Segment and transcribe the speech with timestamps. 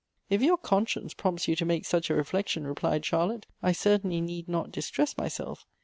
[0.31, 4.19] "If your conscience prompts you to make such a reflec tion," replied Charlotte, "I certainly
[4.19, 5.67] need not distress myself.